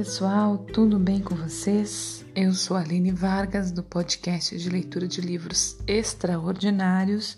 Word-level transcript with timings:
pessoal, 0.00 0.56
tudo 0.56 0.98
bem 0.98 1.20
com 1.20 1.34
vocês? 1.34 2.24
Eu 2.34 2.54
sou 2.54 2.74
Aline 2.74 3.10
Vargas 3.10 3.70
do 3.70 3.82
podcast 3.82 4.56
de 4.56 4.70
leitura 4.70 5.06
de 5.06 5.20
livros 5.20 5.76
extraordinários. 5.86 7.36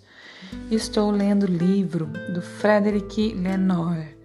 Estou 0.70 1.10
lendo 1.10 1.42
o 1.42 1.50
livro 1.50 2.06
do 2.32 2.40
Frederic 2.40 3.34
Lenoir, 3.34 4.16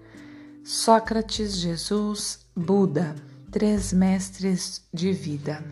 Sócrates, 0.63 1.57
Jesus, 1.57 2.45
Buda, 2.55 3.15
Três 3.49 3.91
Mestres 3.91 4.87
de 4.93 5.11
Vida. 5.11 5.65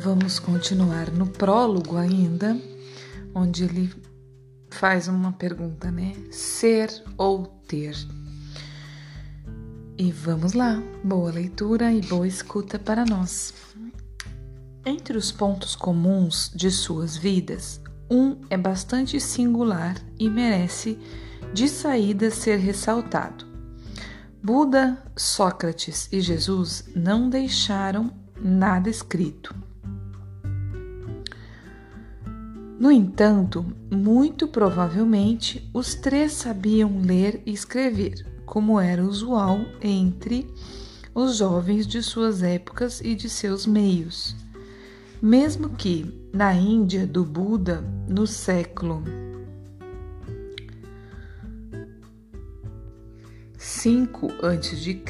Vamos 0.00 0.38
continuar 0.38 1.10
no 1.10 1.26
prólogo 1.26 1.96
ainda, 1.96 2.60
onde 3.34 3.64
ele 3.64 3.90
faz 4.68 5.08
uma 5.08 5.32
pergunta, 5.32 5.90
né? 5.90 6.12
Ser 6.30 6.90
ou 7.16 7.46
ter? 7.66 7.96
E 9.96 10.10
vamos 10.10 10.54
lá, 10.54 10.82
boa 11.04 11.30
leitura 11.30 11.92
e 11.92 12.00
boa 12.00 12.26
escuta 12.26 12.80
para 12.80 13.04
nós. 13.04 13.54
Entre 14.84 15.16
os 15.16 15.30
pontos 15.30 15.76
comuns 15.76 16.50
de 16.52 16.68
suas 16.68 17.16
vidas, 17.16 17.80
um 18.10 18.40
é 18.50 18.56
bastante 18.56 19.20
singular 19.20 19.94
e 20.18 20.28
merece 20.28 20.98
de 21.52 21.68
saída 21.68 22.28
ser 22.32 22.56
ressaltado. 22.56 23.46
Buda, 24.42 25.00
Sócrates 25.16 26.08
e 26.10 26.20
Jesus 26.20 26.86
não 26.96 27.30
deixaram 27.30 28.10
nada 28.36 28.90
escrito. 28.90 29.54
No 32.80 32.90
entanto, 32.90 33.64
muito 33.92 34.48
provavelmente 34.48 35.70
os 35.72 35.94
três 35.94 36.32
sabiam 36.32 37.00
ler 37.00 37.40
e 37.46 37.52
escrever 37.52 38.33
como 38.44 38.80
era 38.80 39.04
usual 39.04 39.60
entre 39.80 40.48
os 41.14 41.36
jovens 41.36 41.86
de 41.86 42.02
suas 42.02 42.42
épocas 42.42 43.00
e 43.00 43.14
de 43.14 43.28
seus 43.28 43.66
meios. 43.66 44.34
Mesmo 45.22 45.70
que 45.70 46.28
na 46.32 46.52
Índia 46.52 47.06
do 47.06 47.24
Buda, 47.24 47.84
no 48.08 48.26
século 48.26 49.02
V 53.56 54.08
a.C., 54.42 55.02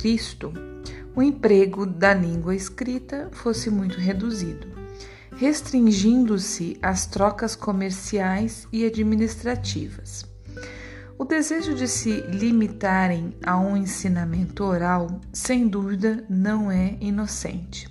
o 1.16 1.22
emprego 1.22 1.86
da 1.86 2.12
língua 2.12 2.54
escrita 2.54 3.28
fosse 3.32 3.70
muito 3.70 3.98
reduzido, 3.98 4.66
restringindo-se 5.36 6.76
às 6.82 7.06
trocas 7.06 7.54
comerciais 7.56 8.66
e 8.72 8.84
administrativas. 8.84 10.33
O 11.16 11.24
desejo 11.24 11.74
de 11.74 11.86
se 11.86 12.22
limitarem 12.22 13.36
a 13.44 13.56
um 13.56 13.76
ensinamento 13.76 14.64
oral, 14.64 15.20
sem 15.32 15.68
dúvida, 15.68 16.24
não 16.28 16.72
é 16.72 16.96
inocente. 17.00 17.88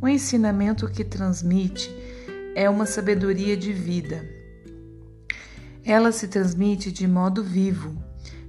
O 0.00 0.06
ensinamento 0.06 0.86
que 0.86 1.02
transmite 1.02 1.90
é 2.54 2.68
uma 2.68 2.84
sabedoria 2.84 3.56
de 3.56 3.72
vida. 3.72 4.28
Ela 5.82 6.12
se 6.12 6.28
transmite 6.28 6.92
de 6.92 7.08
modo 7.08 7.42
vivo, 7.42 7.96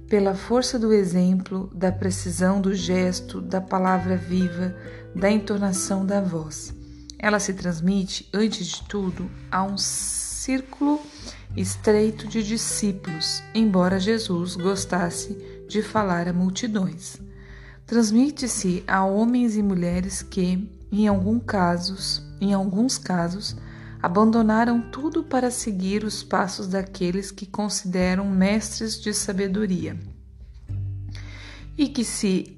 pela 0.08 0.34
força 0.34 0.78
do 0.78 0.92
exemplo, 0.92 1.70
da 1.74 1.90
precisão 1.90 2.60
do 2.60 2.74
gesto, 2.74 3.40
da 3.40 3.62
palavra 3.62 4.16
viva, 4.16 4.76
da 5.14 5.30
entonação 5.30 6.04
da 6.04 6.20
voz. 6.20 6.74
Ela 7.18 7.40
se 7.40 7.54
transmite, 7.54 8.28
antes 8.32 8.66
de 8.66 8.82
tudo, 8.82 9.30
a 9.50 9.62
um 9.62 9.78
círculo 9.78 11.00
estreito 11.56 12.26
de 12.26 12.42
discípulos, 12.42 13.42
embora 13.54 13.98
Jesus 13.98 14.56
gostasse 14.56 15.36
de 15.68 15.82
falar 15.82 16.28
a 16.28 16.32
multidões. 16.32 17.16
Transmite-se 17.86 18.84
a 18.86 19.04
homens 19.04 19.56
e 19.56 19.62
mulheres 19.62 20.22
que, 20.22 20.70
em, 20.92 21.08
algum 21.08 21.38
casos, 21.38 22.22
em 22.40 22.52
alguns 22.52 22.98
casos, 22.98 23.56
abandonaram 24.00 24.80
tudo 24.80 25.24
para 25.24 25.50
seguir 25.50 26.04
os 26.04 26.22
passos 26.22 26.68
daqueles 26.68 27.30
que 27.30 27.46
consideram 27.46 28.24
mestres 28.26 29.00
de 29.00 29.12
sabedoria 29.12 29.98
e 31.76 31.88
que 31.88 32.04
se 32.04 32.52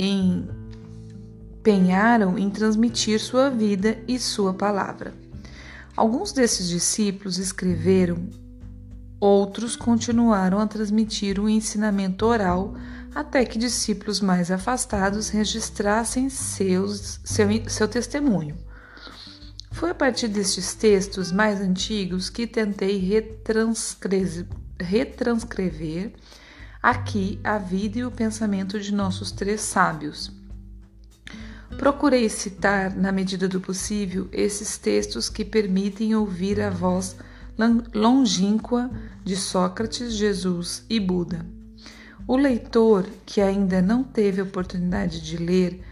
empenharam 1.58 2.38
em 2.38 2.50
transmitir 2.50 3.20
sua 3.20 3.50
vida 3.50 3.98
e 4.08 4.18
sua 4.18 4.52
palavra. 4.52 5.14
Alguns 5.96 6.32
desses 6.32 6.68
discípulos 6.68 7.38
escreveram 7.38 8.28
Outros 9.20 9.76
continuaram 9.76 10.58
a 10.58 10.66
transmitir 10.66 11.38
o 11.38 11.46
ensinamento 11.46 12.24
oral 12.24 12.74
até 13.14 13.44
que 13.44 13.58
discípulos 13.58 14.18
mais 14.20 14.50
afastados 14.50 15.28
registrassem 15.28 16.30
seus, 16.30 17.20
seu, 17.22 17.46
seu 17.68 17.86
testemunho. 17.86 18.56
Foi 19.72 19.90
a 19.90 19.94
partir 19.94 20.28
destes 20.28 20.74
textos 20.74 21.30
mais 21.30 21.60
antigos 21.60 22.30
que 22.30 22.46
tentei 22.46 22.98
retranscrever, 24.80 26.14
aqui 26.82 27.38
a 27.44 27.58
vida 27.58 27.98
e 27.98 28.04
o 28.04 28.10
pensamento 28.10 28.80
de 28.80 28.94
nossos 28.94 29.30
três 29.30 29.60
sábios. 29.60 30.32
Procurei 31.76 32.28
citar, 32.28 32.96
na 32.96 33.12
medida 33.12 33.46
do 33.48 33.60
possível, 33.60 34.28
esses 34.32 34.78
textos 34.78 35.28
que 35.28 35.44
permitem 35.44 36.14
ouvir 36.14 36.60
a 36.60 36.70
voz 36.70 37.16
longínqua 37.94 38.90
de 39.24 39.36
Sócrates, 39.36 40.12
Jesus 40.12 40.84
e 40.88 40.98
Buda. 41.00 41.44
O 42.26 42.36
leitor 42.36 43.06
que 43.26 43.40
ainda 43.40 43.82
não 43.82 44.04
teve 44.04 44.40
oportunidade 44.40 45.20
de 45.20 45.36
ler 45.36 45.82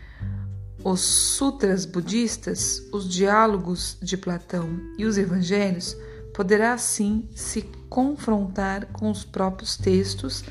os 0.84 1.00
sutras 1.00 1.84
budistas, 1.84 2.82
os 2.92 3.08
diálogos 3.08 3.96
de 4.00 4.16
Platão 4.16 4.68
e 4.96 5.04
os 5.04 5.18
evangelhos, 5.18 5.96
poderá 6.34 6.74
assim 6.74 7.28
se 7.34 7.62
confrontar 7.88 8.86
com 8.86 9.10
os 9.10 9.24
próprios 9.24 9.76
textos 9.76 10.44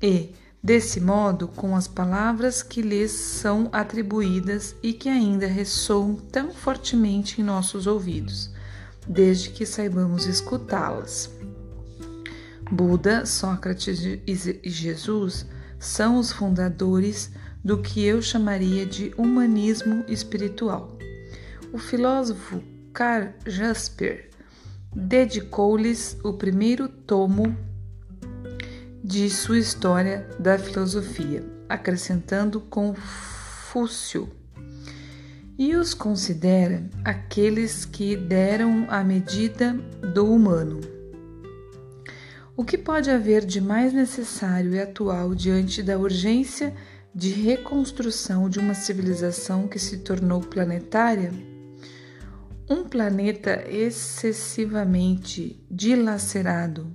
e, 0.00 0.34
desse 0.62 1.00
modo, 1.00 1.48
com 1.48 1.76
as 1.76 1.86
palavras 1.86 2.62
que 2.62 2.80
lhes 2.80 3.10
são 3.10 3.68
atribuídas 3.72 4.74
e 4.82 4.92
que 4.92 5.08
ainda 5.08 5.46
ressoam 5.46 6.14
tão 6.14 6.50
fortemente 6.52 7.40
em 7.40 7.44
nossos 7.44 7.86
ouvidos 7.86 8.51
desde 9.06 9.50
que 9.50 9.66
saibamos 9.66 10.26
escutá-las. 10.26 11.30
Buda, 12.70 13.26
Sócrates 13.26 14.00
e 14.04 14.70
Jesus 14.70 15.46
são 15.78 16.18
os 16.18 16.32
fundadores 16.32 17.30
do 17.62 17.82
que 17.82 18.04
eu 18.04 18.22
chamaria 18.22 18.86
de 18.86 19.12
humanismo 19.16 20.04
espiritual. 20.08 20.96
O 21.72 21.78
filósofo 21.78 22.62
Karl 22.92 23.28
Jasper 23.46 24.30
dedicou-lhes 24.94 26.16
o 26.22 26.34
primeiro 26.34 26.88
tomo 26.88 27.56
de 29.02 29.28
sua 29.28 29.58
história 29.58 30.28
da 30.38 30.58
filosofia, 30.58 31.44
acrescentando 31.68 32.60
Confúcio 32.60 34.28
e 35.62 35.76
os 35.76 35.94
considera 35.94 36.82
aqueles 37.04 37.84
que 37.84 38.16
deram 38.16 38.84
a 38.88 39.04
medida 39.04 39.72
do 40.12 40.26
humano. 40.26 40.80
O 42.56 42.64
que 42.64 42.76
pode 42.76 43.08
haver 43.08 43.44
de 43.44 43.60
mais 43.60 43.92
necessário 43.92 44.74
e 44.74 44.80
atual 44.80 45.36
diante 45.36 45.80
da 45.80 45.96
urgência 45.96 46.74
de 47.14 47.28
reconstrução 47.28 48.48
de 48.48 48.58
uma 48.58 48.74
civilização 48.74 49.68
que 49.68 49.78
se 49.78 49.98
tornou 49.98 50.40
planetária? 50.40 51.32
Um 52.68 52.82
planeta 52.82 53.62
excessivamente 53.70 55.64
dilacerado 55.70 56.92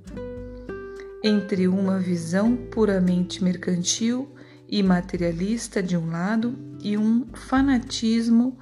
entre 1.23 1.69
uma 1.69 1.99
visão 1.99 2.53
puramente 2.53 3.41
mercantil 3.41 4.29
e 4.67 4.83
materialista 4.83 5.81
de 5.81 5.95
um 5.95 6.09
lado 6.09 6.57
e 6.81 6.97
um 6.97 7.25
fanatismo 7.33 8.57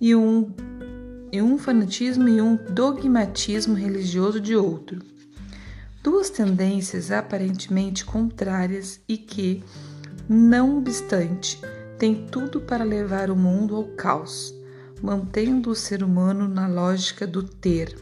e 0.00 0.14
um, 0.14 0.52
e 1.32 1.42
um 1.42 1.58
fanatismo 1.58 2.28
e 2.28 2.40
um 2.40 2.56
dogmatismo 2.56 3.74
religioso 3.74 4.40
de 4.40 4.54
outro. 4.54 5.00
Duas 6.02 6.30
tendências 6.30 7.10
aparentemente 7.10 8.04
contrárias 8.04 9.00
e 9.08 9.18
que, 9.18 9.62
não 10.28 10.78
obstante, 10.78 11.60
têm 11.98 12.26
tudo 12.26 12.60
para 12.60 12.84
levar 12.84 13.30
o 13.30 13.36
mundo 13.36 13.74
ao 13.74 13.84
caos, 13.84 14.54
mantendo 15.02 15.70
o 15.70 15.74
ser 15.74 16.02
humano 16.02 16.46
na 16.46 16.68
lógica 16.68 17.26
do 17.26 17.42
ter, 17.42 17.98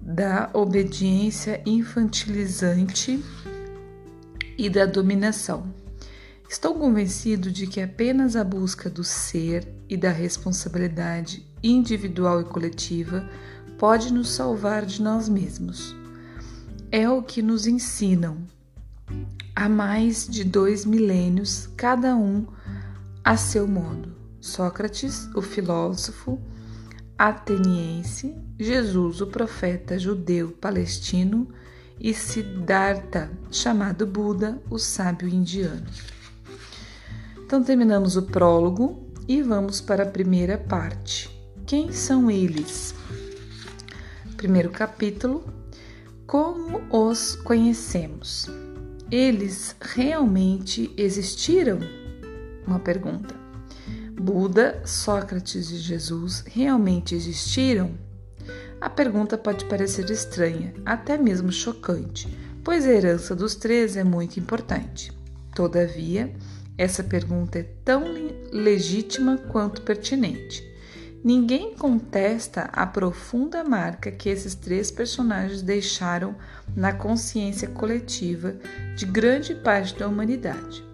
da 0.00 0.50
obediência 0.54 1.60
infantilizante 1.66 3.22
e 4.56 4.70
da 4.70 4.86
dominação. 4.86 5.85
Estou 6.48 6.74
convencido 6.74 7.50
de 7.50 7.66
que 7.66 7.80
apenas 7.80 8.36
a 8.36 8.44
busca 8.44 8.88
do 8.88 9.02
ser 9.02 9.66
e 9.88 9.96
da 9.96 10.10
responsabilidade 10.10 11.44
individual 11.62 12.40
e 12.40 12.44
coletiva 12.44 13.28
pode 13.78 14.12
nos 14.12 14.30
salvar 14.30 14.86
de 14.86 15.02
nós 15.02 15.28
mesmos. 15.28 15.94
É 16.90 17.08
o 17.10 17.22
que 17.22 17.42
nos 17.42 17.66
ensinam 17.66 18.38
há 19.54 19.68
mais 19.68 20.26
de 20.26 20.44
dois 20.44 20.84
milênios, 20.84 21.68
cada 21.76 22.14
um 22.14 22.46
a 23.24 23.36
seu 23.36 23.66
modo. 23.66 24.14
Sócrates, 24.40 25.28
o 25.34 25.42
filósofo 25.42 26.40
ateniense, 27.18 28.36
Jesus, 28.58 29.20
o 29.20 29.26
profeta 29.26 29.98
judeu 29.98 30.50
palestino, 30.52 31.48
e 31.98 32.12
Siddhartha, 32.12 33.30
chamado 33.50 34.06
Buda, 34.06 34.60
o 34.70 34.78
sábio 34.78 35.26
indiano. 35.26 35.86
Então 37.46 37.62
terminamos 37.62 38.16
o 38.16 38.22
prólogo 38.22 39.06
e 39.28 39.40
vamos 39.40 39.80
para 39.80 40.02
a 40.02 40.10
primeira 40.10 40.58
parte. 40.58 41.30
Quem 41.64 41.92
são 41.92 42.28
eles? 42.28 42.92
Primeiro 44.36 44.68
capítulo: 44.68 45.44
Como 46.26 46.82
os 46.90 47.36
conhecemos? 47.36 48.48
Eles 49.12 49.76
realmente 49.80 50.92
existiram? 50.96 51.78
Uma 52.66 52.80
pergunta. 52.80 53.32
Buda, 54.20 54.82
Sócrates 54.84 55.70
e 55.70 55.76
Jesus 55.76 56.42
realmente 56.48 57.14
existiram? 57.14 57.92
A 58.80 58.90
pergunta 58.90 59.38
pode 59.38 59.66
parecer 59.66 60.10
estranha, 60.10 60.74
até 60.84 61.16
mesmo 61.16 61.52
chocante, 61.52 62.26
pois 62.64 62.84
a 62.84 62.90
herança 62.90 63.36
dos 63.36 63.54
três 63.54 63.96
é 63.96 64.02
muito 64.02 64.40
importante. 64.40 65.12
Todavia, 65.54 66.34
essa 66.78 67.02
pergunta 67.02 67.58
é 67.58 67.62
tão 67.84 68.04
legítima 68.52 69.36
quanto 69.36 69.82
pertinente. 69.82 70.64
Ninguém 71.24 71.74
contesta 71.74 72.70
a 72.72 72.86
profunda 72.86 73.64
marca 73.64 74.12
que 74.12 74.28
esses 74.28 74.54
três 74.54 74.90
personagens 74.90 75.62
deixaram 75.62 76.36
na 76.74 76.92
consciência 76.92 77.68
coletiva 77.68 78.56
de 78.96 79.06
grande 79.06 79.54
parte 79.54 79.98
da 79.98 80.06
humanidade, 80.06 80.84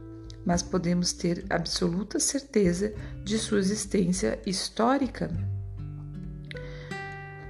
mas 0.47 0.63
podemos 0.63 1.13
ter 1.13 1.45
absoluta 1.51 2.19
certeza 2.19 2.95
de 3.25 3.39
sua 3.39 3.59
existência 3.59 4.39
histórica 4.47 5.31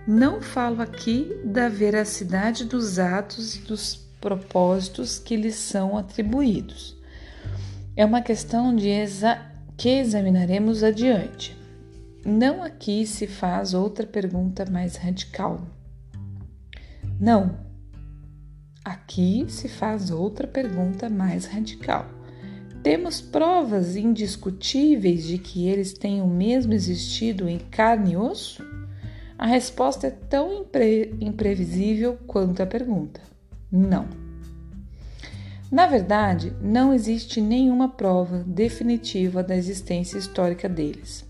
não 0.06 0.40
falo 0.40 0.82
aqui 0.82 1.40
da 1.44 1.69
veracidade 1.69 2.64
dos 2.64 2.99
atos 2.99 3.55
e 3.55 3.61
dos 3.61 3.94
propósitos 4.20 5.19
que 5.19 5.37
lhes 5.37 5.55
são 5.55 5.96
atribuídos. 5.96 7.00
É 7.94 8.06
uma 8.06 8.23
questão 8.23 8.75
de 8.75 8.89
exa 8.89 9.39
que 9.77 9.89
examinaremos 9.89 10.83
adiante. 10.83 11.55
Não 12.25 12.62
aqui 12.62 13.06
se 13.06 13.27
faz 13.27 13.75
outra 13.75 14.06
pergunta 14.06 14.65
mais 14.71 14.97
radical. 14.97 15.61
Não. 17.21 17.59
Aqui 18.83 19.44
se 19.49 19.69
faz 19.69 20.11
outra 20.11 20.47
pergunta 20.47 21.11
mais 21.11 21.44
radical. 21.44 22.06
Temos 22.83 23.21
provas 23.21 23.94
indiscutíveis 23.94 25.25
de 25.25 25.37
que 25.37 25.69
eles 25.69 25.93
tenham 25.93 26.27
mesmo 26.27 26.73
existido 26.73 27.47
em 27.47 27.59
carne 27.59 28.12
e 28.12 28.17
osso? 28.17 28.65
A 29.37 29.47
resposta 29.47 30.06
é 30.06 30.11
tão 30.11 30.62
impre 30.62 31.15
imprevisível 31.21 32.17
quanto 32.27 32.62
a 32.62 32.67
pergunta: 32.67 33.21
não. 33.71 34.22
Na 35.73 35.87
verdade, 35.87 36.55
não 36.61 36.93
existe 36.93 37.41
nenhuma 37.41 37.89
prova 37.89 38.45
definitiva 38.47 39.43
da 39.43 39.57
existência 39.57 40.19
histórica 40.19 40.69
deles. 40.69 41.25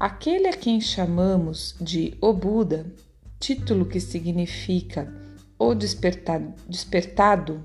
Aquele 0.00 0.48
a 0.48 0.52
quem 0.52 0.80
chamamos 0.80 1.76
de 1.80 2.18
O 2.20 2.32
Buda, 2.32 2.84
título 3.38 3.86
que 3.86 4.00
significa 4.00 5.14
o 5.56 5.76
despertado, 5.76 6.54
despertado 6.68 7.64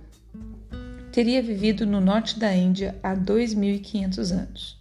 teria 1.11 1.41
vivido 1.41 1.83
no 1.87 1.99
norte 1.99 2.37
da 2.37 2.55
Índia 2.55 2.95
há 3.01 3.15
2500 3.15 4.31
anos. 4.31 4.79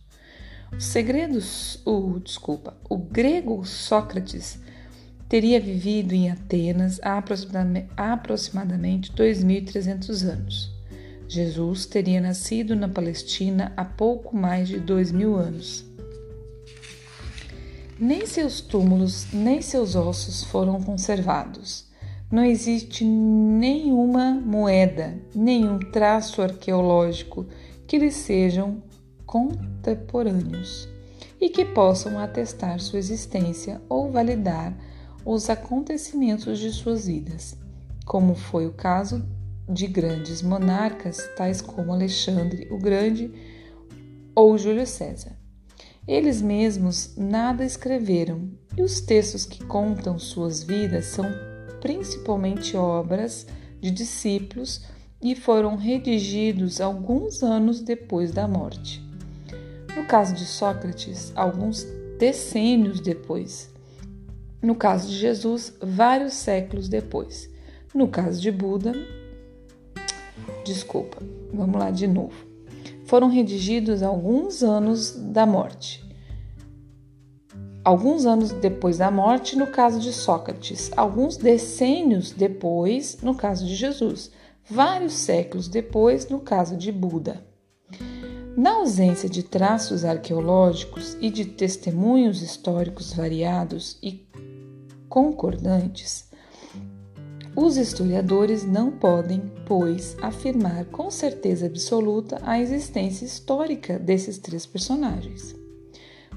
O 1.87 2.19
desculpa, 2.19 2.77
o 2.91 2.99
grego 2.99 3.65
Sócrates 3.65 4.61
teria 5.31 5.59
vivido 5.59 6.13
em 6.13 6.31
Atenas 6.31 7.01
há 7.03 7.17
aproximadamente 7.17 9.11
2.300 9.13 10.31
anos. 10.31 10.80
Jesus 11.33 11.87
teria 11.87 12.21
nascido 12.21 12.75
na 12.75 12.89
Palestina 12.89 13.73
há 13.77 13.85
pouco 13.85 14.37
mais 14.37 14.67
de 14.67 14.81
dois 14.81 15.13
mil 15.13 15.37
anos. 15.37 15.85
Nem 17.97 18.27
seus 18.27 18.61
túmulos, 18.61 19.29
nem 19.33 19.63
seus 19.63 19.95
ossos 19.95 20.43
foram 20.43 20.83
conservados. 20.83 21.87
Não 22.33 22.45
existe 22.45 23.05
nenhuma 23.05 24.33
moeda, 24.33 25.17
nenhum 25.33 25.79
traço 25.79 26.43
arqueológico 26.43 27.47
que 27.87 27.97
lhes 27.97 28.17
sejam 28.17 28.83
contemporâneos 29.25 30.89
e 31.41 31.49
que 31.49 31.65
possam 31.65 32.19
atestar 32.19 32.81
sua 32.81 32.99
existência 32.99 33.81
ou 33.89 34.11
validar 34.11 34.77
os 35.25 35.49
acontecimentos 35.49 36.59
de 36.59 36.73
suas 36.73 37.07
vidas, 37.07 37.57
como 38.05 38.35
foi 38.35 38.67
o 38.67 38.73
caso 38.73 39.25
de 39.73 39.87
grandes 39.87 40.43
monarcas 40.43 41.29
tais 41.37 41.61
como 41.61 41.93
Alexandre 41.93 42.67
o 42.71 42.79
Grande 42.79 43.33
ou 44.35 44.59
Júlio 44.59 44.87
César. 44.87 45.39
Eles 46.07 46.43
mesmos 46.43 47.15
nada 47.17 47.65
escreveram 47.65 48.51
e 48.77 48.83
os 48.83 49.01
textos 49.01 49.45
que 49.45 49.65
contam 49.65 50.19
suas 50.19 50.63
vidas 50.63 51.07
são 51.07 51.27
principalmente 51.81 52.77
obras 52.77 53.47
de 53.81 53.91
discípulos 53.91 54.85
e 55.23 55.35
foram 55.35 55.77
redigidos 55.77 56.81
alguns 56.81 57.43
anos 57.43 57.81
depois 57.81 58.33
da 58.33 58.49
morte. 58.49 59.03
No 59.95 60.05
caso 60.07 60.35
de 60.35 60.45
Sócrates, 60.45 61.33
alguns 61.35 61.87
decênios 62.19 63.01
depois. 63.01 63.71
No 64.63 64.75
caso 64.75 65.09
de 65.09 65.17
Jesus, 65.17 65.75
vários 65.81 66.35
séculos 66.35 66.89
depois. 66.89 67.51
No 67.95 68.09
caso 68.09 68.41
de 68.41 68.51
Buda, 68.51 68.95
desculpa, 70.73 71.19
vamos 71.53 71.79
lá 71.79 71.91
de 71.91 72.07
novo. 72.07 72.47
Foram 73.07 73.29
redigidos 73.29 74.03
alguns 74.03 74.63
anos 74.63 75.11
da 75.17 75.45
morte. 75.45 76.09
Alguns 77.85 78.25
anos 78.25 78.53
depois 78.53 78.99
da 78.99 79.11
morte, 79.11 79.57
no 79.57 79.67
caso 79.67 79.99
de 79.99 80.13
Sócrates, 80.13 80.91
alguns 80.97 81.37
decênios 81.37 82.31
depois, 82.31 83.19
no 83.23 83.35
caso 83.35 83.67
de 83.67 83.75
Jesus, 83.75 84.31
vários 84.69 85.15
séculos 85.15 85.67
depois, 85.67 86.29
no 86.29 86.41
caso 86.41 86.77
de 86.77 86.93
Buda. 86.93 87.45
Na 88.57 88.75
ausência 88.75 89.29
de 89.29 89.43
traços 89.43 90.05
arqueológicos 90.05 91.17
e 91.21 91.31
de 91.31 91.45
testemunhos 91.47 92.43
históricos 92.43 93.13
variados 93.13 93.99
e 94.03 94.29
concordantes, 95.09 96.30
os 97.57 97.77
historiadores 97.77 98.65
não 98.65 98.93
podem, 98.93 99.43
pois, 99.67 100.17
afirmar 100.23 100.85
com 100.87 101.11
certeza 101.11 101.67
absoluta 101.67 102.41
a 102.43 102.61
existência 102.61 103.25
histórica 103.25 103.99
desses 103.99 104.39
três 104.39 104.65
personagens. 104.65 105.55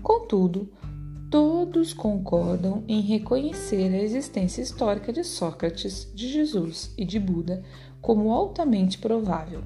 Contudo, 0.02 0.70
todos 1.30 1.94
concordam 1.94 2.84
em 2.88 3.02
reconhecer 3.02 3.94
a 3.94 4.02
existência 4.02 4.62
histórica 4.62 5.14
de 5.14 5.24
Sócrates, 5.24 6.12
de 6.14 6.30
Jesus 6.30 6.94
e 6.98 7.06
de 7.06 7.20
Buda 7.20 7.64
como 8.02 8.32
altamente 8.32 8.98
provável. 8.98 9.64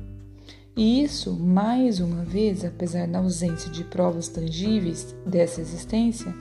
E 0.76 1.02
isso, 1.02 1.34
mais 1.34 2.00
uma 2.00 2.24
vez, 2.24 2.64
apesar 2.64 3.08
da 3.08 3.18
ausência 3.20 3.72
de 3.72 3.84
provas 3.84 4.28
tangíveis 4.28 5.16
dessa 5.26 5.60
existência, 5.60 6.32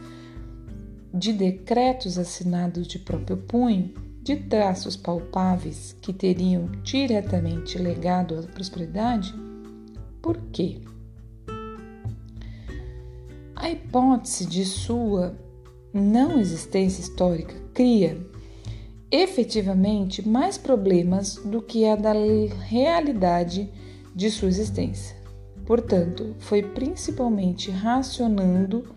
de 1.14 1.32
decretos 1.32 2.18
assinados 2.18 2.86
de 2.86 2.98
próprio 2.98 3.38
punho, 3.38 3.94
de 4.26 4.34
traços 4.34 4.96
palpáveis 4.96 5.96
que 6.02 6.12
teriam 6.12 6.66
diretamente 6.82 7.78
legado 7.78 8.36
a 8.36 8.42
prosperidade? 8.42 9.32
Por 10.20 10.36
quê? 10.50 10.80
A 13.54 13.70
hipótese 13.70 14.44
de 14.44 14.64
sua 14.64 15.38
não 15.94 16.40
existência 16.40 17.00
histórica 17.02 17.54
cria 17.72 18.18
efetivamente 19.12 20.28
mais 20.28 20.58
problemas 20.58 21.36
do 21.36 21.62
que 21.62 21.86
a 21.86 21.94
da 21.94 22.12
realidade 22.64 23.72
de 24.12 24.28
sua 24.28 24.48
existência. 24.48 25.14
Portanto, 25.64 26.34
foi 26.40 26.64
principalmente 26.64 27.70
racionando 27.70 28.92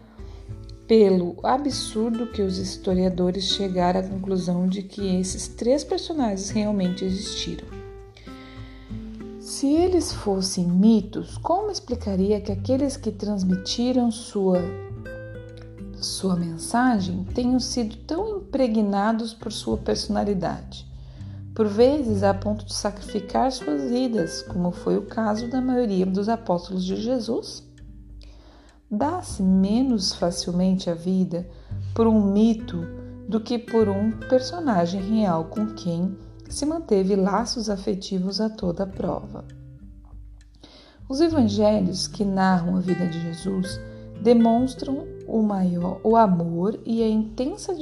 pelo 0.90 1.36
absurdo 1.44 2.26
que 2.32 2.42
os 2.42 2.58
historiadores 2.58 3.44
chegaram 3.44 4.00
à 4.00 4.04
conclusão 4.04 4.68
de 4.68 4.82
que 4.82 5.20
esses 5.20 5.48
três 5.48 5.84
personagens 5.84 6.50
realmente 6.50 7.06
existiram. 7.06 7.68
Se 9.40 9.68
eles 9.68 10.12
fossem 10.12 10.66
mitos, 10.68 11.38
como 11.38 11.70
explicaria 11.70 12.42
que 12.42 12.52
aqueles 12.52 12.98
que 12.98 13.12
transmitiram 13.12 14.10
sua 14.10 14.58
sua 16.02 16.36
mensagem 16.36 17.24
tenham 17.36 17.60
sido 17.60 17.96
tão 18.08 18.38
impregnados 18.38 19.32
por 19.32 19.52
sua 19.52 19.78
personalidade? 19.78 20.90
por 21.60 21.68
vezes 21.68 22.24
a 22.24 22.34
ponto 22.34 22.64
de 22.64 22.74
sacrificar 22.74 23.52
suas 23.52 23.92
vidas, 23.92 24.44
como 24.44 24.72
foi 24.72 24.98
o 24.98 25.02
caso 25.02 25.50
da 25.50 25.60
maioria 25.60 26.06
dos 26.06 26.30
apóstolos 26.30 26.86
de 26.86 26.96
Jesus. 26.96 27.69
Dá-se 28.90 29.44
menos 29.44 30.14
facilmente 30.16 30.90
a 30.90 30.94
vida 30.94 31.48
por 31.94 32.08
um 32.08 32.32
mito 32.32 32.78
do 33.28 33.40
que 33.40 33.60
por 33.60 33.88
um 33.88 34.12
personagem 34.12 35.02
real 35.02 35.46
com 35.46 35.68
quem 35.68 36.18
se 36.50 36.66
manteve 36.66 37.16
laços 37.16 37.70
afetivos 37.70 38.42
a 38.42 38.50
toda 38.50 38.88
prova. 38.88 39.46
Os 41.08 41.22
evangelhos 41.22 42.08
que 42.08 42.26
narram 42.26 42.76
a 42.76 42.80
vida 42.80 43.06
de 43.08 43.22
Jesus 43.22 43.80
demonstram 44.22 45.08
o 45.28 45.42
maior 45.44 46.00
o 46.04 46.16
amor 46.16 46.80
e 46.86 47.04
a 47.04 47.08
intensa 47.08 47.74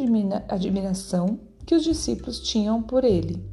admiração 0.49 1.39
que 1.65 1.75
os 1.75 1.83
discípulos 1.83 2.41
tinham 2.41 2.81
por 2.81 3.03
ele. 3.03 3.43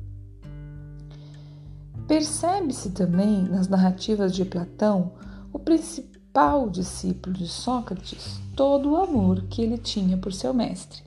Percebe-se 2.07 2.91
também 2.91 3.43
nas 3.45 3.69
narrativas 3.69 4.35
de 4.35 4.45
Platão 4.45 5.13
o 5.53 5.59
principal 5.59 6.14
discípulo 6.69 7.33
de 7.33 7.47
Sócrates 7.47 8.41
todo 8.57 8.91
o 8.91 8.97
amor 8.97 9.45
que 9.49 9.63
ele 9.63 9.79
tinha 9.79 10.17
por 10.17 10.33
seu 10.33 10.53
mestre. 10.53 11.03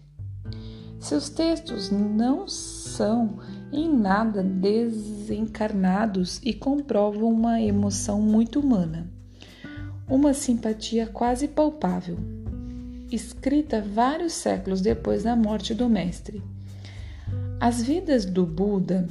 Seus 1.02 1.28
textos 1.30 1.92
não 1.92 2.48
são 2.48 3.40
em 3.72 3.94
nada 3.94 4.42
desencarnados 4.42 6.40
e 6.44 6.54
comprovam 6.54 7.30
uma 7.30 7.62
emoção 7.62 8.22
muito 8.22 8.62
humana, 8.62 9.12
uma 10.08 10.34
simpatia 10.34 11.06
quase 11.06 11.50
palpável, 11.50 12.18
escrita 13.12 13.82
vários 13.82 14.32
séculos 14.32 14.80
depois 14.80 15.24
da 15.24 15.36
morte 15.36 15.74
do 15.74 15.90
mestre. 15.90 16.42
As 17.60 17.82
vidas 17.82 18.24
do 18.24 18.46
Buda 18.46 19.08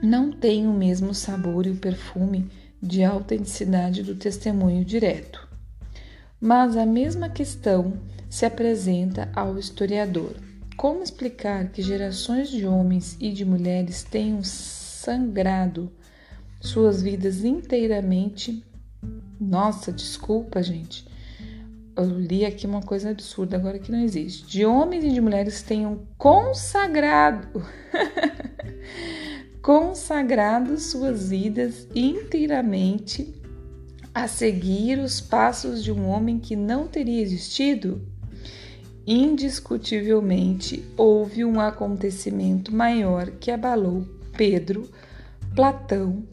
não 0.00 0.30
têm 0.30 0.68
o 0.68 0.72
mesmo 0.72 1.12
sabor 1.12 1.66
e 1.66 1.70
o 1.70 1.76
perfume 1.76 2.48
de 2.82 3.04
autenticidade 3.04 4.02
do 4.02 4.16
testemunho 4.16 4.84
direto. 4.84 5.48
Mas 6.40 6.76
a 6.76 6.84
mesma 6.84 7.28
questão 7.28 7.92
se 8.28 8.44
apresenta 8.44 9.30
ao 9.36 9.56
historiador. 9.56 10.34
Como 10.76 11.02
explicar 11.02 11.68
que 11.68 11.80
gerações 11.80 12.48
de 12.48 12.66
homens 12.66 13.16
e 13.20 13.30
de 13.30 13.44
mulheres 13.44 14.02
tenham 14.02 14.42
sangrado 14.42 15.92
suas 16.60 17.00
vidas 17.00 17.44
inteiramente? 17.44 18.64
Nossa, 19.40 19.92
desculpa, 19.92 20.62
gente. 20.62 21.06
Eu 21.94 22.18
li 22.18 22.44
aqui 22.44 22.66
uma 22.66 22.80
coisa 22.80 23.10
absurda 23.10 23.56
agora 23.56 23.78
que 23.78 23.92
não 23.92 24.00
existe. 24.00 24.46
De 24.46 24.64
homens 24.64 25.04
e 25.04 25.10
de 25.10 25.20
mulheres 25.20 25.62
tenham 25.62 26.00
consagrado 26.16 27.62
consagrado 29.62 30.76
suas 30.76 31.28
vidas 31.28 31.86
inteiramente 31.94 33.32
a 34.12 34.26
seguir 34.26 34.98
os 34.98 35.20
passos 35.20 35.84
de 35.84 35.92
um 35.92 36.08
homem 36.08 36.40
que 36.40 36.56
não 36.56 36.88
teria 36.88 37.22
existido? 37.22 38.02
Indiscutivelmente 39.06 40.84
houve 40.96 41.44
um 41.44 41.60
acontecimento 41.60 42.74
maior 42.74 43.30
que 43.30 43.50
abalou 43.50 44.04
Pedro, 44.36 44.90
Platão, 45.54 46.24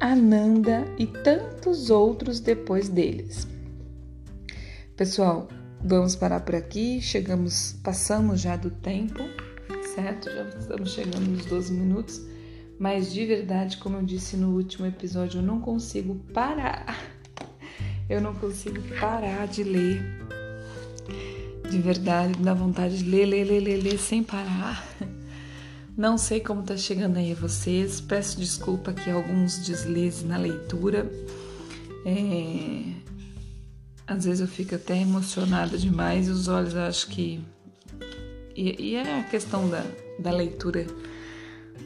Ananda 0.00 0.84
e 0.96 1.06
tantos 1.06 1.90
outros 1.90 2.38
depois 2.38 2.88
deles. 2.88 3.46
Pessoal, 4.96 5.48
vamos 5.84 6.14
parar 6.14 6.40
por 6.40 6.54
aqui. 6.54 7.00
Chegamos, 7.00 7.76
passamos 7.82 8.40
já 8.40 8.56
do 8.56 8.70
tempo, 8.70 9.22
certo? 9.94 10.30
Já 10.30 10.48
estamos 10.48 10.90
chegando 10.92 11.28
nos 11.28 11.44
12 11.46 11.72
minutos. 11.72 12.37
Mas 12.78 13.12
de 13.12 13.26
verdade, 13.26 13.76
como 13.78 13.96
eu 13.96 14.02
disse 14.02 14.36
no 14.36 14.54
último 14.54 14.86
episódio, 14.86 15.40
eu 15.40 15.42
não 15.42 15.60
consigo 15.60 16.14
parar. 16.32 16.96
Eu 18.08 18.22
não 18.22 18.34
consigo 18.34 18.80
parar 18.98 19.46
de 19.46 19.62
ler. 19.62 20.02
De 21.70 21.78
verdade, 21.78 22.32
dá 22.42 22.54
vontade 22.54 22.96
de 22.96 23.04
ler, 23.04 23.26
ler, 23.26 23.44
ler, 23.44 23.60
ler, 23.60 23.82
ler 23.82 23.98
sem 23.98 24.22
parar. 24.22 24.82
Não 25.94 26.16
sei 26.16 26.40
como 26.40 26.62
tá 26.62 26.74
chegando 26.74 27.18
aí 27.18 27.32
a 27.32 27.34
vocês. 27.34 28.00
Peço 28.00 28.38
desculpa 28.38 28.92
aqui 28.92 29.10
alguns 29.10 29.58
deslizes 29.58 30.22
na 30.22 30.38
leitura. 30.38 31.10
É... 32.06 32.84
Às 34.06 34.24
vezes 34.24 34.40
eu 34.40 34.48
fico 34.48 34.74
até 34.74 34.96
emocionada 34.96 35.76
demais 35.76 36.28
e 36.28 36.30
os 36.30 36.48
olhos 36.48 36.74
acho 36.74 37.08
que. 37.08 37.44
E, 38.56 38.90
e 38.90 38.94
é 38.94 39.20
a 39.20 39.24
questão 39.24 39.68
da, 39.68 39.84
da 40.18 40.30
leitura 40.30 40.86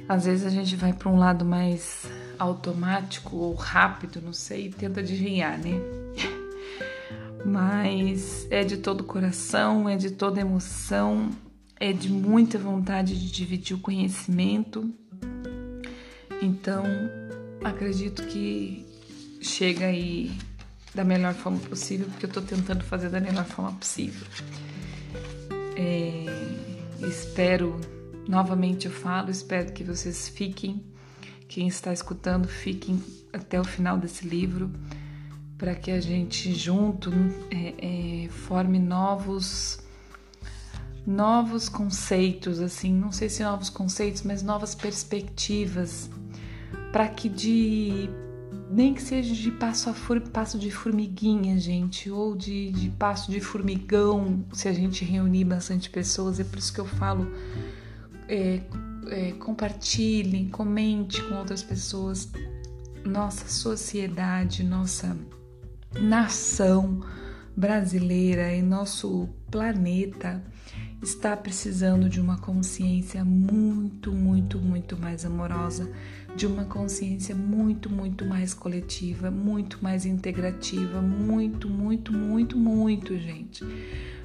às 0.09 0.25
vezes 0.25 0.47
a 0.47 0.51
gente 0.51 0.77
vai 0.77 0.93
para 0.93 1.09
um 1.09 1.19
lado 1.19 1.45
mais 1.45 2.05
automático 2.39 3.37
ou 3.37 3.55
rápido, 3.55 4.21
não 4.21 4.33
sei, 4.33 4.71
tenta 4.71 5.01
adivinhar, 5.01 5.59
né? 5.59 5.81
Mas 7.45 8.47
é 8.51 8.63
de 8.65 8.77
todo 8.77 9.05
coração, 9.05 9.89
é 9.89 9.97
de 9.97 10.11
toda 10.11 10.41
emoção, 10.41 11.31
é 11.79 11.93
de 11.93 12.09
muita 12.11 12.59
vontade 12.59 13.19
de 13.19 13.31
dividir 13.31 13.77
o 13.77 13.81
conhecimento. 13.81 14.93
Então, 16.41 16.85
acredito 17.63 18.25
que 18.27 18.87
chega 19.41 19.87
aí 19.87 20.33
da 20.95 21.05
melhor 21.05 21.35
forma 21.35 21.59
possível, 21.59 22.07
porque 22.09 22.27
eu 22.27 22.29
estou 22.29 22.43
tentando 22.43 22.85
fazer 22.85 23.09
da 23.09 23.21
melhor 23.21 23.45
forma 23.45 23.73
possível. 23.73 24.27
É, 25.77 26.27
espero 27.07 27.81
Novamente 28.29 28.87
eu 28.87 28.93
falo, 28.93 29.31
espero 29.31 29.73
que 29.73 29.83
vocês 29.83 30.29
fiquem, 30.29 30.83
quem 31.49 31.67
está 31.69 31.93
escutando, 31.93 32.47
fiquem 32.47 33.02
até 33.33 33.61
o 33.61 33.64
final 33.64 33.99
desse 33.99 34.26
livro, 34.26 34.71
para 35.59 35.75
que 35.75 35.91
a 35.91 36.00
gente 36.00 36.55
junto 36.55 37.11
é, 37.50 38.25
é, 38.25 38.29
forme 38.29 38.79
novos 38.79 39.81
novos 41.05 41.69
conceitos, 41.69 42.61
assim, 42.61 42.93
não 42.93 43.11
sei 43.11 43.29
se 43.29 43.43
novos 43.43 43.69
conceitos, 43.69 44.23
mas 44.23 44.41
novas 44.41 44.73
perspectivas, 44.75 46.09
para 46.93 47.09
que 47.09 47.29
de 47.29 48.09
nem 48.71 48.95
que 48.95 49.02
seja 49.02 49.35
de 49.35 49.50
passo 49.50 49.91
a 49.91 49.95
passo 50.33 50.59
de 50.59 50.71
formiguinha, 50.71 51.59
gente, 51.59 52.11
ou 52.11 52.35
de, 52.35 52.71
de 52.71 52.88
passo 52.88 53.31
de 53.31 53.41
formigão, 53.41 54.45
se 54.52 54.67
a 54.67 54.73
gente 54.73 55.05
reunir 55.05 55.45
bastante 55.45 55.91
pessoas, 55.91 56.41
é 56.41 56.45
por 56.45 56.59
isso 56.59 56.73
que 56.73 56.81
eu 56.81 56.87
falo 56.87 57.31
é, 58.33 58.61
é, 59.09 59.33
compartilhem, 59.33 60.49
comente 60.49 61.23
com 61.23 61.35
outras 61.35 61.62
pessoas. 61.62 62.31
Nossa 63.05 63.47
sociedade, 63.49 64.65
nossa 64.65 65.17
nação 66.01 67.01
brasileira 67.55 68.55
e 68.55 68.62
nosso 68.62 69.29
planeta 69.51 70.43
está 71.03 71.37
precisando 71.37 72.09
de 72.09 72.21
uma 72.21 72.39
consciência 72.39 73.25
muito, 73.25 74.12
muito, 74.12 74.59
muito 74.59 74.97
mais 74.97 75.27
amorosa, 75.27 75.91
de 76.35 76.47
uma 76.47 76.65
consciência 76.65 77.35
muito, 77.35 77.91
muito 77.91 78.25
mais 78.25 78.55
coletiva, 78.55 79.31
muito 79.31 79.79
mais 79.83 80.07
integrativa, 80.07 81.03
muito, 81.03 81.69
muito, 81.69 82.12
muito, 82.12 82.57
muito, 82.57 83.19
gente. 83.19 83.65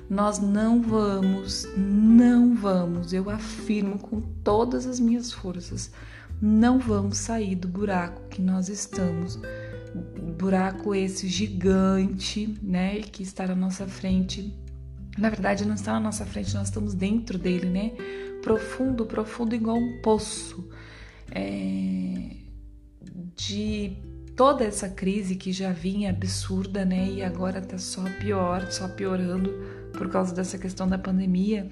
Nós 0.09 0.39
não 0.39 0.81
vamos, 0.81 1.67
não 1.75 2.55
vamos, 2.55 3.11
eu 3.11 3.29
afirmo 3.29 3.99
com 3.99 4.21
todas 4.21 4.87
as 4.87 4.99
minhas 4.99 5.33
forças, 5.33 5.91
não 6.41 6.79
vamos 6.79 7.17
sair 7.17 7.55
do 7.55 7.67
buraco 7.67 8.21
que 8.29 8.41
nós 8.41 8.69
estamos. 8.69 9.37
Buraco 10.37 10.95
esse 10.95 11.27
gigante, 11.27 12.57
né, 12.61 13.01
que 13.01 13.21
está 13.21 13.47
na 13.47 13.55
nossa 13.55 13.85
frente. 13.85 14.53
Na 15.17 15.29
verdade, 15.29 15.65
não 15.65 15.75
está 15.75 15.93
na 15.93 15.99
nossa 15.99 16.25
frente, 16.25 16.53
nós 16.53 16.67
estamos 16.67 16.93
dentro 16.93 17.37
dele, 17.37 17.67
né? 17.67 17.91
Profundo, 18.41 19.05
profundo, 19.05 19.55
igual 19.55 19.77
um 19.77 19.99
poço. 20.01 20.69
É, 21.31 22.37
de 23.35 23.97
toda 24.35 24.63
essa 24.63 24.87
crise 24.87 25.35
que 25.35 25.51
já 25.51 25.71
vinha 25.71 26.11
absurda, 26.11 26.85
né? 26.85 27.09
E 27.09 27.23
agora 27.23 27.59
tá 27.59 27.77
só 27.77 28.03
pior, 28.19 28.71
só 28.71 28.87
piorando 28.87 29.51
por 29.97 30.09
causa 30.09 30.33
dessa 30.33 30.57
questão 30.57 30.87
da 30.87 30.97
pandemia. 30.97 31.67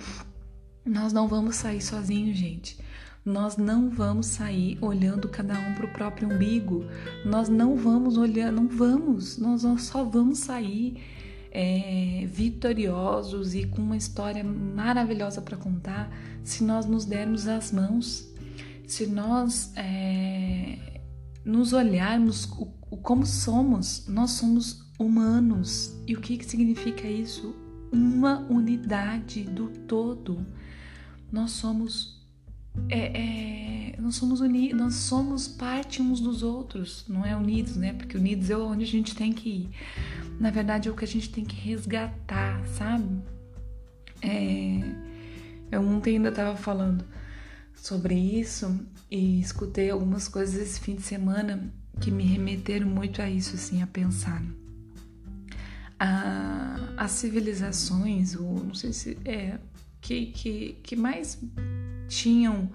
Nós 0.84 1.13
não 1.13 1.27
vamos 1.27 1.55
sair 1.55 1.82
sozinhos, 1.82 2.38
gente. 2.38 2.77
Nós 3.24 3.58
não 3.58 3.89
vamos 3.89 4.27
sair 4.27 4.77
olhando 4.82 5.29
cada 5.29 5.58
um 5.58 5.74
para 5.74 5.86
o 5.86 5.94
próprio 5.94 6.29
umbigo. 6.29 6.86
Nós 7.25 7.50
não 7.50 7.75
vamos 7.75 8.17
olhar, 8.17 8.51
não 8.51 8.67
vamos. 8.67 9.38
Nós 9.38 9.63
só 9.82 10.03
vamos 10.03 10.39
sair 10.39 11.01
é, 11.51 12.27
vitoriosos 12.27 13.55
e 13.55 13.65
com 13.65 13.82
uma 13.82 13.98
história 13.98 14.44
maravilhosa 14.44 15.41
para 15.41 15.58
contar 15.58 16.12
se 16.44 16.63
nós 16.63 16.86
nos 16.86 17.05
dermos 17.05 17.48
as 17.48 17.72
mãos, 17.72 18.29
se 18.86 19.08
nós 19.08 19.72
é, 19.75 21.01
nos 21.44 21.74
olharmos 21.74 22.46
o, 22.46 22.98
como 22.98 23.25
somos, 23.25 24.05
nós 24.08 24.32
somos 24.32 24.84
humanos. 25.00 25.96
E 26.05 26.13
o 26.13 26.22
que, 26.22 26.38
que 26.38 26.46
significa 26.46 27.08
isso? 27.08 27.64
Uma 27.96 28.40
unidade 28.50 29.44
do 29.44 29.68
todo. 29.70 30.46
Nós 31.32 31.52
somos. 31.52 32.16
É, 32.90 33.94
é, 33.94 34.02
nós 34.02 34.16
somos 34.16 34.42
unidos, 34.42 34.78
nós 34.78 34.96
somos 34.96 35.48
parte 35.48 36.02
uns 36.02 36.20
dos 36.20 36.44
outros, 36.44 37.06
não 37.08 37.25
é 37.25 37.36
unidos, 37.36 37.78
né? 37.78 37.94
Porque 37.94 38.18
unidos 38.18 38.50
é 38.50 38.58
onde 38.58 38.84
a 38.84 38.88
gente 38.88 39.16
tem 39.16 39.32
que 39.32 39.50
ir. 39.50 39.70
na 40.40 40.52
verdade, 40.52 40.90
é 40.90 40.92
o 40.92 40.96
que 40.96 41.06
a 41.06 41.08
gente 41.08 41.30
tem 41.30 41.46
que 41.46 41.56
resgatar, 41.56 42.66
sabe? 42.68 43.22
É, 44.22 44.82
eu 45.72 45.82
ontem 45.82 46.18
ainda 46.18 46.30
estava 46.30 46.58
falando 46.58 47.06
sobre 47.75 48.16
isso 48.16 48.80
e 49.10 49.40
escutei 49.40 49.90
algumas 49.90 50.28
coisas 50.28 50.56
esse 50.56 50.80
fim 50.80 50.96
de 50.96 51.04
semana 51.04 51.72
que 52.00 52.12
me 52.12 52.24
remeteram 52.24 52.88
muito 52.88 53.22
a 53.22 53.30
isso, 53.30 53.56
assim, 53.56 53.82
a 53.82 53.88
pensar. 53.88 54.44
A, 56.00 56.85
as 56.98 57.12
civilizações, 57.12 58.36
ou 58.36 58.64
não 58.64 58.74
sei 58.74 58.94
se 58.94 59.18
é, 59.25 59.58
que, 60.02 60.28
que, 60.28 60.78
que 60.84 60.96
mais 60.96 61.38
tinham 62.08 62.70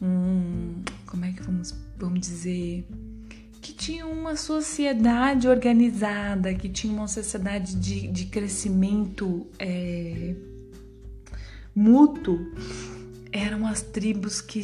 um, 0.00 0.82
como 1.06 1.24
é 1.24 1.32
que 1.32 1.42
vamos, 1.42 1.74
vamos 1.96 2.20
dizer, 2.20 2.86
que 3.60 3.72
tinham 3.72 4.10
uma 4.10 4.36
sociedade 4.36 5.46
organizada, 5.46 6.52
que 6.54 6.68
tinha 6.68 6.92
uma 6.92 7.08
sociedade 7.08 7.76
de, 7.76 8.08
de 8.08 8.26
crescimento 8.26 9.46
é, 9.58 10.34
mútuo, 11.74 12.38
eram 13.30 13.66
as 13.66 13.80
tribos 13.80 14.40
que, 14.40 14.62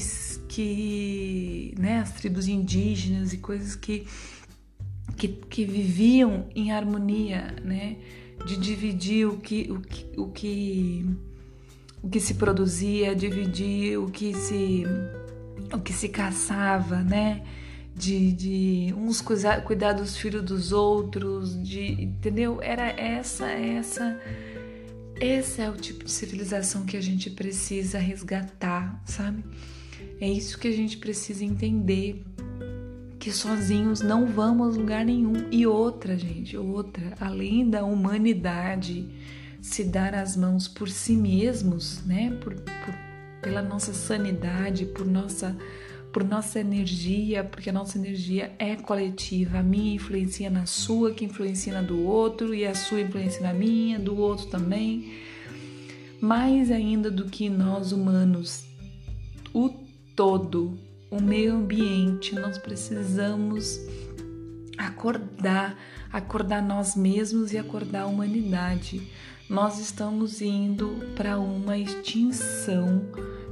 que 0.49 1.75
né, 1.78 2.00
as 2.00 2.12
tribos 2.12 2.49
indígenas 2.49 3.33
e 3.33 3.38
coisas 3.38 3.76
que, 3.76 4.07
que, 5.16 5.28
que 5.28 5.64
viviam 5.64 6.47
em 6.54 6.73
harmonia, 6.73 7.54
né, 7.64 7.97
de 8.47 8.57
dividir 8.57 9.26
o 9.26 9.37
que, 9.37 9.71
o 9.71 9.80
que, 9.80 10.07
o 10.16 10.26
que, 10.28 11.07
o 12.02 12.09
que 12.09 12.21
se 12.21 12.35
produzia, 12.35 13.14
dividir 13.14 13.99
o 13.99 14.11
que 14.11 14.35
se, 14.35 14.85
o 15.73 15.78
que 15.78 15.92
se 15.92 16.09
caçava, 16.09 17.02
né, 17.02 17.42
de, 17.95 18.33
de 18.33 18.95
uns 18.97 19.21
cuidar, 19.21 19.62
cuidar 19.64 19.92
dos 19.92 20.16
filhos 20.16 20.42
dos 20.42 20.73
outros, 20.73 21.61
de 21.62 22.02
entendeu? 22.02 22.61
Era 22.62 22.88
essa 22.88 23.47
essa 23.50 24.18
esse 25.21 25.61
é 25.61 25.68
o 25.68 25.75
tipo 25.75 26.04
de 26.04 26.11
civilização 26.12 26.87
que 26.87 26.97
a 26.97 27.00
gente 27.00 27.28
precisa 27.28 27.99
resgatar, 27.99 29.02
sabe? 29.04 29.45
É 30.21 30.28
isso 30.28 30.59
que 30.59 30.68
a 30.68 30.73
gente 30.73 30.97
precisa 30.97 31.45
entender. 31.45 32.25
Que 33.28 33.35
sozinhos 33.35 34.00
não 34.00 34.25
vamos 34.25 34.75
a 34.75 34.78
lugar 34.80 35.04
nenhum. 35.04 35.35
E 35.50 35.66
outra, 35.66 36.16
gente, 36.16 36.56
outra, 36.56 37.12
além 37.20 37.68
da 37.68 37.85
humanidade 37.85 39.06
se 39.61 39.85
dar 39.85 40.14
as 40.14 40.35
mãos 40.35 40.66
por 40.66 40.88
si 40.88 41.12
mesmos, 41.12 42.02
né? 42.06 42.30
Por, 42.40 42.54
por 42.54 42.94
pela 43.42 43.61
nossa 43.61 43.92
sanidade, 43.92 44.87
por 44.87 45.04
nossa 45.04 45.54
por 46.11 46.25
nossa 46.25 46.58
energia, 46.58 47.44
porque 47.44 47.68
a 47.68 47.73
nossa 47.73 47.99
energia 47.99 48.50
é 48.58 48.75
coletiva. 48.76 49.58
A 49.58 49.62
minha 49.62 49.97
influencia 49.97 50.49
na 50.49 50.64
sua, 50.64 51.12
que 51.12 51.26
influencia 51.26 51.75
na 51.75 51.82
do 51.82 52.02
outro, 52.02 52.54
e 52.54 52.64
a 52.64 52.75
sua 52.75 53.02
influencia 53.02 53.42
na 53.42 53.52
minha, 53.52 53.99
do 53.99 54.16
outro 54.16 54.47
também. 54.47 55.12
Mais 56.18 56.70
ainda 56.70 57.11
do 57.11 57.26
que 57.26 57.50
nós 57.50 57.92
humanos, 57.92 58.64
o 59.52 59.68
todo, 60.16 60.78
o 61.10 61.20
meio 61.20 61.54
ambiente, 61.54 62.34
nós 62.34 62.58
precisamos 62.58 63.80
acordar, 64.76 65.76
acordar 66.12 66.62
nós 66.62 66.94
mesmos 66.94 67.52
e 67.52 67.58
acordar 67.58 68.02
a 68.02 68.06
humanidade. 68.06 69.10
Nós 69.48 69.78
estamos 69.78 70.42
indo 70.42 70.88
para 71.16 71.38
uma 71.38 71.78
extinção 71.78 73.06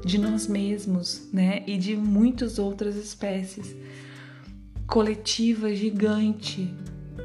de 0.04 0.18
nós 0.18 0.46
mesmos, 0.46 1.28
né? 1.32 1.64
E 1.66 1.78
de 1.78 1.96
muitas 1.96 2.58
outras 2.58 2.96
espécies. 2.96 3.74
Coletiva 4.86 5.74
gigante 5.74 6.72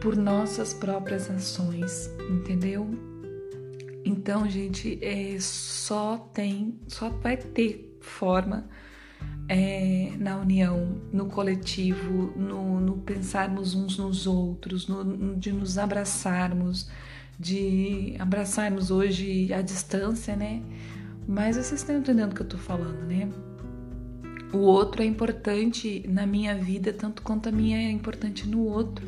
por 0.01 0.15
nossas 0.15 0.73
próprias 0.73 1.29
ações, 1.29 2.09
entendeu? 2.29 2.89
Então, 4.03 4.49
gente, 4.49 4.97
é, 5.01 5.37
só 5.39 6.17
tem, 6.33 6.79
só 6.87 7.09
vai 7.09 7.37
ter 7.37 7.97
forma 7.99 8.67
é, 9.47 10.13
na 10.17 10.37
união, 10.37 11.01
no 11.11 11.25
coletivo, 11.25 12.33
no, 12.37 12.79
no, 12.79 12.97
pensarmos 12.97 13.75
uns 13.75 13.97
nos 13.97 14.25
outros, 14.25 14.87
no, 14.87 15.35
de 15.35 15.51
nos 15.51 15.77
abraçarmos, 15.77 16.89
de 17.37 18.15
abraçarmos 18.17 18.91
hoje 18.91 19.51
à 19.53 19.61
distância, 19.61 20.35
né? 20.35 20.61
Mas 21.27 21.55
vocês 21.55 21.81
estão 21.81 21.97
entendendo 21.97 22.31
o 22.31 22.35
que 22.35 22.41
eu 22.41 22.47
tô 22.47 22.57
falando, 22.57 23.05
né? 23.05 23.29
O 24.53 24.59
outro 24.59 25.01
é 25.01 25.05
importante 25.05 26.05
na 26.07 26.25
minha 26.25 26.55
vida 26.55 26.91
tanto 26.91 27.21
quanto 27.21 27.49
a 27.49 27.51
minha 27.51 27.77
é 27.77 27.91
importante 27.91 28.47
no 28.47 28.61
outro. 28.65 29.05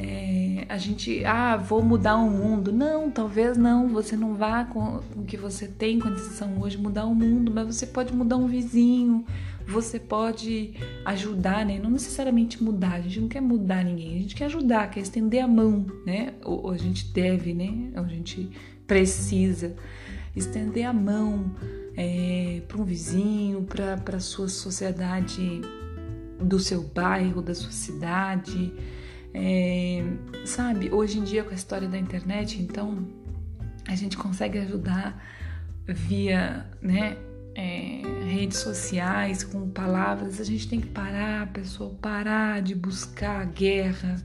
É, 0.00 0.64
a 0.68 0.78
gente, 0.78 1.24
ah, 1.24 1.56
vou 1.56 1.82
mudar 1.82 2.16
o 2.18 2.30
mundo. 2.30 2.72
Não, 2.72 3.10
talvez 3.10 3.56
não. 3.56 3.88
Você 3.88 4.16
não 4.16 4.32
vá 4.32 4.64
com 4.64 5.00
o 5.16 5.24
que 5.24 5.36
você 5.36 5.66
tem 5.66 5.98
condição 5.98 6.60
hoje 6.60 6.78
mudar 6.78 7.04
o 7.04 7.12
mundo, 7.12 7.50
mas 7.52 7.74
você 7.74 7.84
pode 7.84 8.14
mudar 8.14 8.36
um 8.36 8.46
vizinho, 8.46 9.26
você 9.66 9.98
pode 9.98 10.74
ajudar, 11.04 11.66
né? 11.66 11.80
Não 11.82 11.90
necessariamente 11.90 12.62
mudar. 12.62 12.92
A 12.92 13.00
gente 13.00 13.20
não 13.20 13.28
quer 13.28 13.42
mudar 13.42 13.84
ninguém, 13.84 14.18
a 14.18 14.20
gente 14.20 14.36
quer 14.36 14.44
ajudar, 14.44 14.88
quer 14.88 15.00
estender 15.00 15.42
a 15.42 15.48
mão, 15.48 15.84
né? 16.06 16.34
Ou, 16.44 16.66
ou 16.66 16.70
a 16.70 16.76
gente 16.76 17.12
deve, 17.12 17.52
né? 17.52 17.90
Ou 17.96 18.04
a 18.04 18.08
gente 18.08 18.48
precisa 18.86 19.74
estender 20.36 20.84
a 20.84 20.92
mão 20.92 21.50
é, 21.96 22.62
para 22.68 22.80
um 22.80 22.84
vizinho, 22.84 23.62
para 23.64 24.16
a 24.16 24.20
sua 24.20 24.48
sociedade 24.48 25.60
do 26.40 26.60
seu 26.60 26.84
bairro, 26.84 27.42
da 27.42 27.52
sua 27.52 27.72
cidade. 27.72 28.72
É, 29.34 30.02
sabe, 30.44 30.90
hoje 30.90 31.18
em 31.18 31.24
dia 31.24 31.44
com 31.44 31.50
a 31.50 31.54
história 31.54 31.88
da 31.88 31.98
internet, 31.98 32.60
então 32.60 33.06
a 33.86 33.94
gente 33.94 34.16
consegue 34.16 34.58
ajudar 34.58 35.22
via 35.86 36.66
né, 36.80 37.16
é, 37.54 38.02
redes 38.24 38.58
sociais, 38.58 39.44
com 39.44 39.68
palavras. 39.70 40.40
A 40.40 40.44
gente 40.44 40.68
tem 40.68 40.80
que 40.80 40.88
parar, 40.88 41.52
pessoal, 41.52 41.90
parar 42.00 42.62
de 42.62 42.74
buscar 42.74 43.44
guerra, 43.46 44.16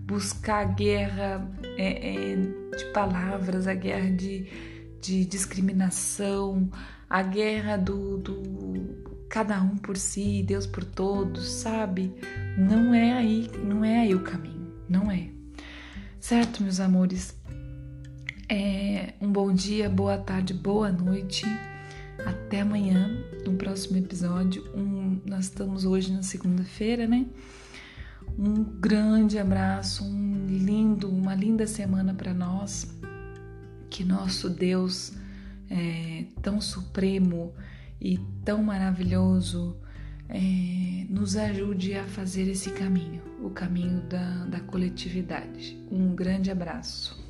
buscar 0.00 0.60
a 0.60 0.64
guerra 0.64 1.50
é, 1.76 2.32
é 2.32 2.36
de 2.36 2.84
palavras, 2.92 3.66
a 3.66 3.74
guerra 3.74 4.10
de 4.10 4.74
de 5.04 5.24
discriminação, 5.26 6.70
a 7.08 7.22
guerra 7.22 7.76
do, 7.76 8.16
do 8.16 9.13
cada 9.34 9.60
um 9.60 9.76
por 9.76 9.96
si, 9.96 10.44
Deus 10.44 10.64
por 10.64 10.84
todos, 10.84 11.48
sabe? 11.48 12.14
Não 12.56 12.94
é 12.94 13.14
aí, 13.14 13.50
não 13.64 13.84
é 13.84 14.02
aí 14.02 14.14
o 14.14 14.20
caminho, 14.20 14.72
não 14.88 15.10
é. 15.10 15.28
Certo, 16.20 16.62
meus 16.62 16.78
amores? 16.78 17.34
É, 18.48 19.14
um 19.20 19.32
bom 19.32 19.52
dia, 19.52 19.88
boa 19.88 20.16
tarde, 20.16 20.54
boa 20.54 20.92
noite. 20.92 21.44
Até 22.24 22.60
amanhã, 22.60 23.10
no 23.44 23.54
próximo 23.54 23.96
episódio. 23.96 24.70
Um, 24.72 25.20
nós 25.26 25.46
estamos 25.46 25.84
hoje 25.84 26.12
na 26.12 26.22
segunda-feira, 26.22 27.08
né? 27.08 27.26
Um 28.38 28.62
grande 28.62 29.36
abraço, 29.36 30.04
um 30.04 30.46
lindo, 30.46 31.10
uma 31.10 31.34
linda 31.34 31.66
semana 31.66 32.14
para 32.14 32.32
nós 32.32 32.86
que 33.90 34.04
nosso 34.04 34.48
Deus 34.48 35.12
é, 35.68 36.26
tão 36.40 36.60
supremo 36.60 37.52
e 38.00 38.18
tão 38.44 38.62
maravilhoso 38.62 39.76
é, 40.28 41.06
nos 41.08 41.36
ajude 41.36 41.94
a 41.94 42.04
fazer 42.04 42.48
esse 42.48 42.70
caminho, 42.70 43.22
o 43.42 43.50
caminho 43.50 44.00
da, 44.02 44.44
da 44.46 44.60
coletividade. 44.60 45.78
Um 45.90 46.14
grande 46.14 46.50
abraço. 46.50 47.22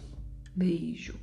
Beijo. 0.54 1.18